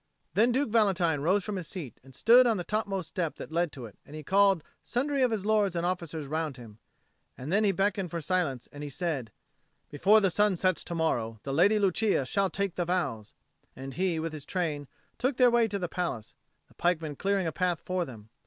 [0.33, 3.71] Then Duke Valentine rose from his seat and stood on the topmost step that led
[3.73, 6.79] to it, and he called sundry of his lords and officers round him,
[7.37, 9.31] and then he beckoned for silence, and he said,
[9.91, 13.35] "Before the sun sets to morrow, the Lady Lucia shall take the vows;"
[13.75, 14.87] and he, with his train,
[15.19, 16.33] took their way to the palace,
[16.67, 18.29] the pikemen clearing a path for them.